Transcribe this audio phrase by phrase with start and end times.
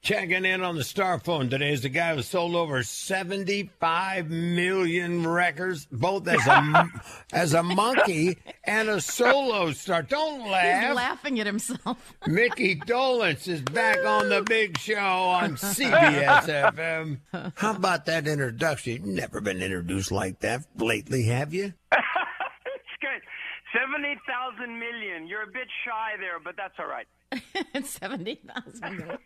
[0.00, 5.26] Checking in on the star phone today is the guy who sold over 75 million
[5.26, 6.88] records, both as a
[7.32, 10.02] as a Monkee and a solo star.
[10.02, 10.86] Don't laugh.
[10.86, 12.14] He's laughing at himself.
[12.26, 17.52] Micky Dolenz is back on the big show on CBS FM.
[17.56, 18.92] How about that introduction?
[18.92, 21.74] You've never been introduced like that lately, have you?
[21.92, 23.20] it's good.
[23.74, 25.26] 70,000 million.
[25.26, 27.06] You're a bit shy there, but that's all right.
[27.84, 29.18] Seventy thousand.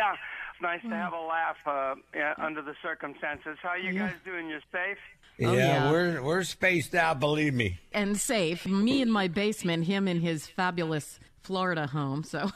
[0.00, 0.14] Yeah,
[0.62, 3.58] nice to have a laugh uh, yeah, under the circumstances.
[3.62, 4.48] How you guys doing?
[4.48, 4.98] You're safe?
[5.38, 5.90] Yeah, yeah.
[5.90, 7.78] we're we're spaced out, believe me.
[7.92, 8.66] and safe.
[8.66, 12.24] Me in my basement, him in his fabulous Florida home.
[12.24, 12.50] So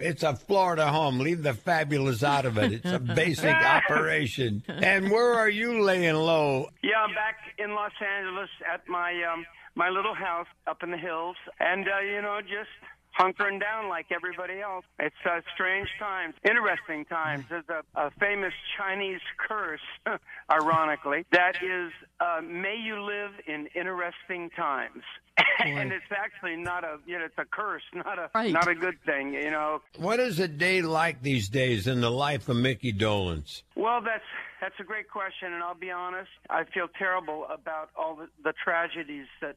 [0.00, 1.20] It's a Florida home.
[1.20, 2.72] Leave the fabulous out of it.
[2.72, 4.62] It's a basic operation.
[4.68, 6.68] And where are you laying low?
[6.82, 10.96] Yeah, I'm back in Los Angeles at my um, my little house up in the
[10.98, 12.70] hills, and uh, you know, just
[13.18, 14.84] hunkering down like everybody else.
[14.98, 17.44] It's uh, strange times, interesting times.
[17.48, 19.80] There's a, a famous Chinese curse,
[20.50, 25.02] ironically, that is, uh, "May you live in interesting times."
[25.64, 28.52] and it's actually not a, you know, it's a curse, not a, Right.
[28.52, 29.80] not a good thing, you know.
[29.96, 33.62] What is a day like these days in the life of Micky Dolenz?
[33.76, 34.24] Well, that's
[34.60, 36.30] that's a great question, and I'll be honest.
[36.50, 39.54] I feel terrible about all the, the tragedies that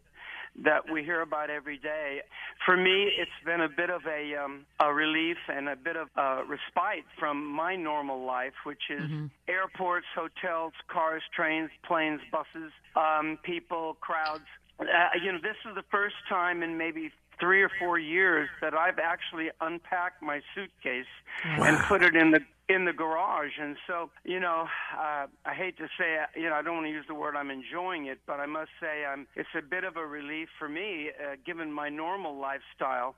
[0.63, 2.21] that we hear about every day.
[2.65, 6.09] For me, it's been a bit of a um, a relief and a bit of
[6.15, 9.09] uh, respite from my normal life, which is
[9.47, 14.45] airports, hotels, cars, trains, planes, buses, um, people, crowds.
[14.79, 14.85] Uh,
[15.21, 18.99] you know, this is the first time in maybe three or four years that I've
[18.99, 21.05] actually unpacked my suitcase
[21.43, 22.41] and put it in the
[22.71, 23.51] in the garage.
[23.59, 24.67] And so, you know,
[24.97, 27.35] uh, I hate to say, uh, you know, I don't want to use the word
[27.35, 30.69] I'm enjoying it, but I must say, um, it's a bit of a relief for
[30.69, 33.15] me, uh, given my normal lifestyle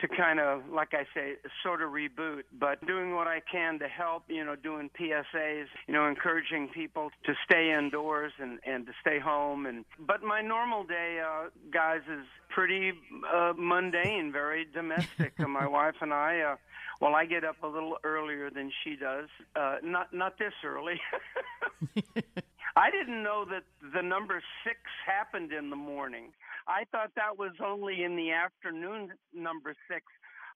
[0.00, 3.88] to kind of, like I say, sort of reboot, but doing what I can to
[3.88, 8.92] help, you know, doing PSAs, you know, encouraging people to stay indoors and, and to
[9.00, 9.66] stay home.
[9.66, 12.92] And But my normal day, uh, guys, is pretty
[13.32, 15.34] uh, mundane, very domestic.
[15.38, 16.56] And my wife and I, uh,
[17.02, 19.26] well, I get up a little earlier than she does.
[19.56, 21.00] Uh, not not this early.
[22.76, 26.30] I didn't know that the number six happened in the morning.
[26.68, 30.06] I thought that was only in the afternoon, number six.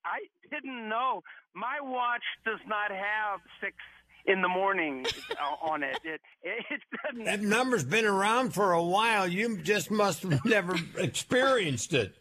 [0.04, 1.24] I didn't know.
[1.52, 3.74] My watch does not have six
[4.26, 5.98] in the morning uh, on it.
[6.04, 7.24] It it doesn't.
[7.24, 9.26] That number's been around for a while.
[9.26, 12.16] You just must have never experienced it.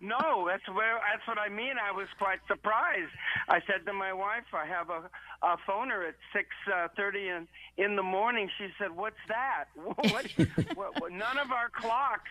[0.00, 1.74] No, that's where that's what I mean.
[1.82, 3.10] I was quite surprised.
[3.48, 5.08] I said to my wife, "I have a,
[5.42, 9.64] a phoner at six uh, thirty in in the morning." She said, "What's that?
[10.12, 10.26] What,
[10.74, 11.12] what, what?
[11.12, 12.30] None of our clocks,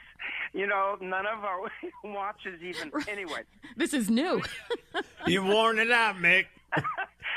[0.54, 1.72] you know, none of our
[2.04, 2.92] watches even.
[3.08, 3.42] Anyway,
[3.78, 4.42] this is new.
[5.26, 6.46] You worn it out, Mick.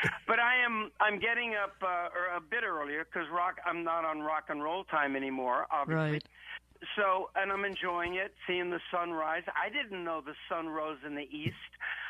[0.27, 4.05] but I am I'm getting up uh, or a bit earlier because rock I'm not
[4.05, 5.67] on rock and roll time anymore.
[5.71, 6.13] Obviously.
[6.13, 6.25] Right.
[6.97, 9.45] So, and I'm enjoying it, seeing the sunrise.
[9.47, 11.55] I didn't know the sun rose in the east.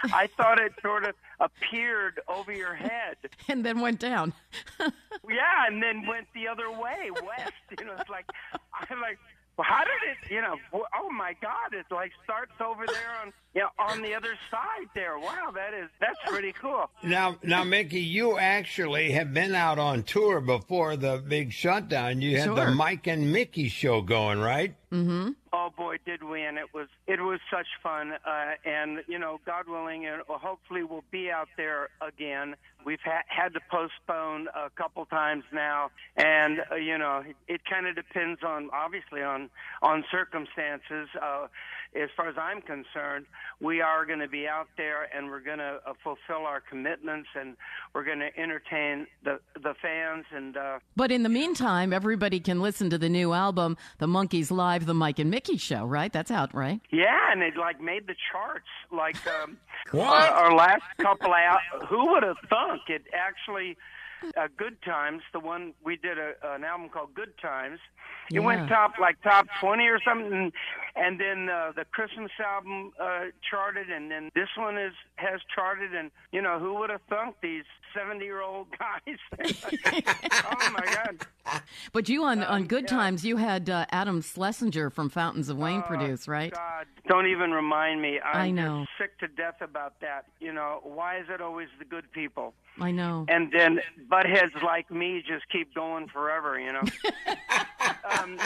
[0.02, 3.16] I thought it sort of appeared over your head.
[3.48, 4.32] and then went down.
[4.80, 7.52] Yeah, and then went the other way, west.
[7.78, 8.26] You know, it's like,
[8.90, 9.18] I'm like,
[9.56, 13.32] well, how did it, you know, oh my God, it like starts over there on,
[13.54, 15.18] you know, on the other side there.
[15.18, 16.90] Wow, that is, that's pretty cool.
[17.02, 22.20] Now, now, Micky, you actually have been out on tour before the big shutdown.
[22.20, 22.70] You had the Sure.
[22.74, 24.74] Mike and Mickey show going, right?
[24.92, 25.30] Mm-hmm.
[25.52, 26.42] Oh, oh boy, did we!
[26.42, 28.12] And it was it was such fun.
[28.12, 32.56] Uh, and you know, God willing, and hopefully we'll be out there again.
[32.84, 37.86] We've ha- had to postpone a couple times now, and uh, you know, it, kind
[37.86, 39.50] of depends on obviously on
[39.82, 41.08] on circumstances.
[41.20, 41.46] Uh,
[41.94, 43.26] as far as I'm concerned,
[43.60, 47.28] we are going to be out there and we're going to uh, fulfill our commitments
[47.38, 47.56] and
[47.94, 50.56] we're going to entertain the the fans and.
[50.56, 54.86] Uh, but in the meantime, everybody can listen to the new album, The Monkees Live,
[54.86, 56.12] The Mike and Micky Show, right?
[56.12, 56.80] That's out, right?
[56.90, 58.68] Yeah, and it like made the charts.
[58.90, 59.56] Like um,
[59.90, 60.06] What?
[60.06, 61.60] Our, our last couple out.
[61.88, 63.76] Who would have thunk it actually?
[64.38, 67.78] Uh, Good Times, the one we did a, an album called Good Times.
[68.32, 70.52] It went top like top twenty or something, and,
[70.96, 75.94] and then uh, the Christmas album uh, charted, and then this one is has charted.
[75.94, 77.64] And you know who would have thunk these
[77.94, 79.18] seventy year old guys?
[81.94, 81.98] oh!
[81.98, 82.96] But you on, on Good yeah.
[82.96, 86.52] Times, you had uh, Adam Schlesinger from Fountains of Wayne produce, right?
[86.54, 88.20] Oh, God, don't even remind me.
[88.20, 88.84] I'm I know.
[88.98, 90.26] sick to death about that.
[90.40, 92.54] You know, why is it always the good people?
[92.80, 93.24] I know.
[93.28, 93.80] And then
[94.10, 96.82] buttheads like me just keep going forever, you know.
[98.18, 98.38] um,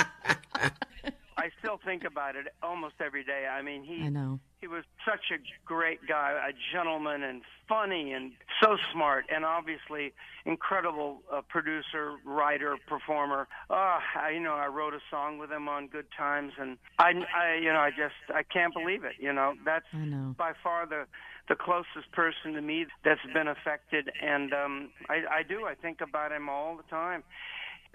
[1.48, 3.46] I still think about it almost every day.
[3.50, 4.38] I mean, he I know.
[4.60, 10.12] he was such a great guy, a gentleman, and funny, and so smart, and obviously
[10.44, 13.48] incredible uh, producer, writer, performer.
[13.70, 17.12] Uh, I, you know, I wrote a song with him on Good Times, and I,
[17.34, 19.14] I, you know, I just I can't believe it.
[19.18, 20.34] You know, that's know.
[20.36, 21.06] by far the
[21.48, 25.64] the closest person to me that's been affected, and um, I, I do.
[25.64, 27.22] I think about him all the time.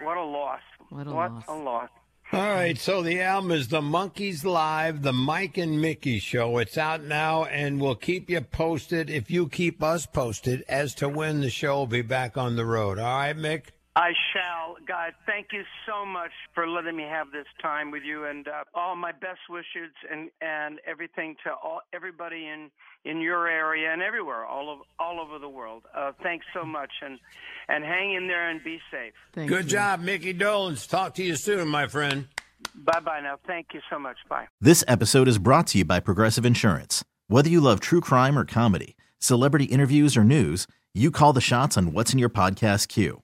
[0.00, 0.60] What a loss!
[0.88, 1.44] What a what loss.
[1.46, 1.90] a loss!
[2.34, 6.58] All right, so the album is The Monkees Live, The Mike and Micky Show.
[6.58, 11.08] It's out now, and we'll keep you posted if you keep us posted as to
[11.08, 12.98] when the show will be back on the road.
[12.98, 13.66] All right, Mick?
[13.96, 14.76] I shall.
[14.86, 18.64] God, thank you so much for letting me have this time with you, and uh,
[18.74, 22.70] all my best wishes and and everything to all everybody in
[23.04, 25.84] in your area and everywhere, all of all over the world.
[25.94, 27.20] Uh, thanks so much, and
[27.68, 29.12] and hang in there and be safe.
[29.32, 29.70] Thank Good you.
[29.70, 30.88] job, Micky Dolenz.
[30.88, 32.26] Talk to you soon, my friend.
[32.74, 33.36] Bye bye now.
[33.46, 34.16] Thank you so much.
[34.28, 34.46] Bye.
[34.60, 37.04] This episode is brought to you by Progressive Insurance.
[37.28, 41.76] Whether you love true crime or comedy, celebrity interviews or news, you call the shots
[41.76, 43.23] on what's in your podcast queue.